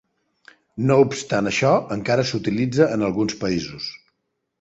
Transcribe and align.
No 0.91 0.95
obstant 1.01 1.49
això 1.51 1.73
encara 1.97 2.23
s'utilitza 2.29 2.87
en 2.95 3.05
alguns 3.09 3.37
països. 3.45 3.91